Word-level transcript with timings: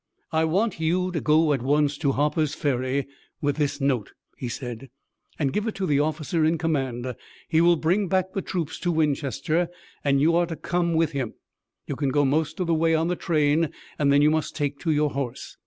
"I 0.31 0.45
want 0.45 0.79
you 0.79 1.11
to 1.11 1.21
go 1.21 1.53
at 1.53 1.61
once 1.61 1.95
to 1.99 2.13
Harper's 2.13 2.55
Ferry 2.55 3.05
with 3.39 3.57
this 3.57 3.79
note," 3.79 4.13
he 4.35 4.49
said, 4.49 4.89
"and 5.37 5.53
give 5.53 5.67
it 5.67 5.75
to 5.75 5.85
the 5.85 5.99
officer 5.99 6.43
in 6.43 6.57
command. 6.57 7.13
He 7.47 7.61
will 7.61 7.75
bring 7.75 8.07
back 8.07 8.33
the 8.33 8.41
troops 8.41 8.79
to 8.79 8.91
Winchester, 8.91 9.69
and 10.03 10.19
you 10.19 10.35
are 10.35 10.47
to 10.47 10.55
come 10.55 10.95
with 10.95 11.11
him. 11.11 11.35
You 11.85 11.95
can 11.95 12.09
go 12.09 12.25
most 12.25 12.59
of 12.59 12.65
the 12.65 12.73
way 12.73 12.95
on 12.95 13.09
the 13.09 13.15
train 13.15 13.69
and 13.99 14.11
then 14.11 14.23
you 14.23 14.31
must 14.31 14.55
take 14.55 14.79
to 14.79 14.91
your 14.91 15.11
horse. 15.11 15.55